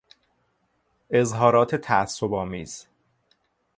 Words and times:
اظهارات 1.11 1.75
تعصبآمیز 1.75 2.87